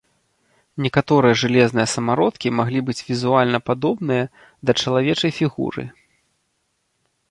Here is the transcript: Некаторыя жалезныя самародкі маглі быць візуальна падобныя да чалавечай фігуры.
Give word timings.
Некаторыя 0.85 1.37
жалезныя 1.41 1.85
самародкі 1.95 2.53
маглі 2.61 2.79
быць 2.89 2.97
візуальна 3.13 3.57
падобныя 3.71 4.23
да 4.67 4.71
чалавечай 4.83 5.31
фігуры. 5.41 5.83